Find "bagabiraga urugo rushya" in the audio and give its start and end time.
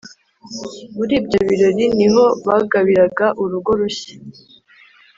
2.45-4.15